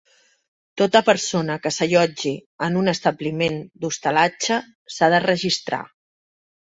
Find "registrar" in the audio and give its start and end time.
5.27-5.83